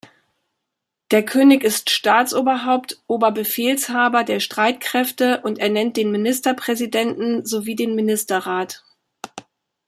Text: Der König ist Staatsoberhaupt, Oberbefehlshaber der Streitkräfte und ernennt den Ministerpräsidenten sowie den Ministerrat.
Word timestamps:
Der 1.11 1.23
König 1.23 1.63
ist 1.63 1.91
Staatsoberhaupt, 1.91 2.99
Oberbefehlshaber 3.05 4.23
der 4.23 4.39
Streitkräfte 4.39 5.41
und 5.43 5.59
ernennt 5.59 5.95
den 5.95 6.09
Ministerpräsidenten 6.09 7.45
sowie 7.45 7.75
den 7.75 7.93
Ministerrat. 7.93 8.83